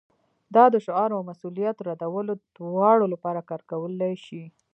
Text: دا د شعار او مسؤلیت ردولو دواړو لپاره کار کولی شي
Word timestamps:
دا 0.55 0.65
د 0.73 0.75
شعار 0.85 1.09
او 1.17 1.21
مسؤلیت 1.31 1.77
ردولو 1.87 2.33
دواړو 2.57 3.05
لپاره 3.13 3.45
کار 3.49 3.61
کولی 3.71 4.13
شي 4.25 4.43